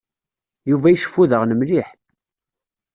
[0.69, 1.89] Yuba iceffu daɣen mliḥ.